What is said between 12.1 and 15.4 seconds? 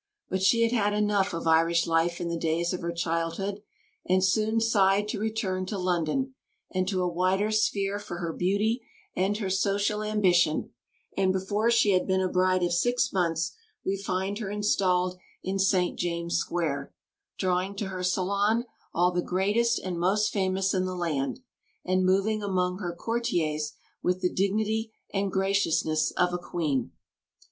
a bride six months we find her installed